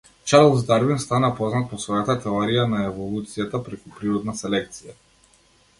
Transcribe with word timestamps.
Чарлс 0.29 0.63
Дарвин 0.69 1.01
стана 1.03 1.29
познат 1.41 1.67
по 1.73 1.79
својата 1.83 2.15
теорија 2.25 2.65
на 2.73 2.81
еволуцијата 2.87 3.63
преку 3.69 3.95
природна 4.01 4.39
селекција. 4.45 4.99